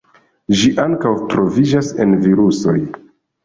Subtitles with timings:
[0.61, 2.79] Ĝi ankaŭ troviĝas en virusoj.